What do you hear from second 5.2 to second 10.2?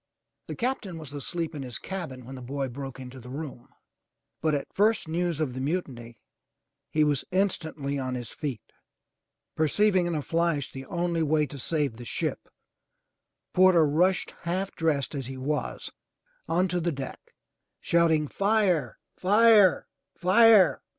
of the mutiny, he was instantly on his feet. Perceiving in